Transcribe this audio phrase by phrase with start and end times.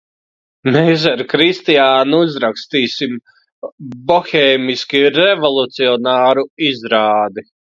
[0.75, 3.13] Mēs ar Kristiānu uzrakstīsim
[4.13, 7.47] bohēmiski revolucionāru izrādi!